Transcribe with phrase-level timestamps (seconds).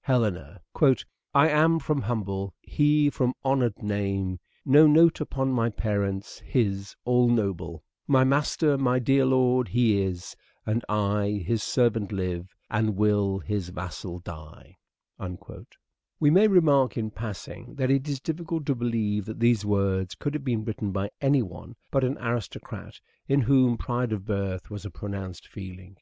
[0.00, 0.96] Helena:" 1
[1.36, 7.28] am from humble, he from honour 'd name; No note upon my parents, his all
[7.28, 10.34] noble; My master, my dear lord he is;
[10.66, 14.74] and I His servant live, and will his vassal die."
[16.18, 20.34] We may remark in passing that it is difficult to believe that these words could
[20.34, 22.98] have been written by any one but an aristocrat
[23.28, 25.96] in whom pride of birth was a pronounced feeling.